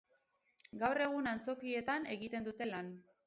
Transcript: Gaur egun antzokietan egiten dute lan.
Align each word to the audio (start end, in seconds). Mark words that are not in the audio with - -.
Gaur 0.83 0.99
egun 1.07 1.29
antzokietan 1.33 2.09
egiten 2.17 2.49
dute 2.51 2.69
lan. 2.73 2.93